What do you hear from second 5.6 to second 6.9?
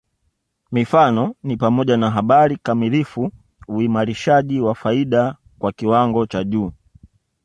kiwango cha juu